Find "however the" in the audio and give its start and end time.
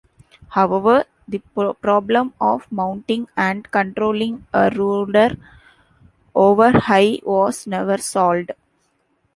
0.49-1.37